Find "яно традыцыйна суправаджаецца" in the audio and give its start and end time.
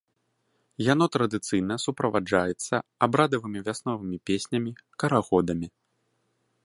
0.93-2.75